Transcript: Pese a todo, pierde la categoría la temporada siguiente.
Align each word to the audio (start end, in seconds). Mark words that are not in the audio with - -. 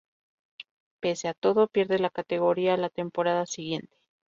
Pese 0.99 1.27
a 1.27 1.35
todo, 1.35 1.67
pierde 1.67 1.99
la 1.99 2.09
categoría 2.09 2.75
la 2.75 2.89
temporada 2.89 3.45
siguiente. 3.45 3.95